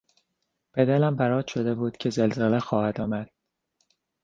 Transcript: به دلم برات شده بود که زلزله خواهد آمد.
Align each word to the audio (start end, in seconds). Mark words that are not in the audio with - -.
به 0.71 0.85
دلم 0.85 1.15
برات 1.15 1.47
شده 1.47 1.75
بود 1.75 1.97
که 1.97 2.09
زلزله 2.09 2.59
خواهد 2.59 3.01
آمد. 3.01 3.29